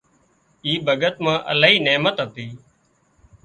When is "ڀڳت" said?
0.87-1.15